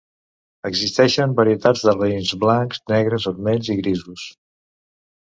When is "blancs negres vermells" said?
2.45-3.71